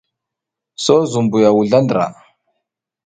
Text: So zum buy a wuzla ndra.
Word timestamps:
So 0.83 0.95
zum 1.11 1.25
buy 1.31 1.43
a 1.49 1.49
wuzla 1.55 1.79
ndra. 1.83 2.05